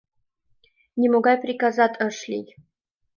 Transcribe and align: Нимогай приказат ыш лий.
Нимогай 0.99 1.37
приказат 1.43 1.93
ыш 2.07 2.17
лий. 2.29 2.45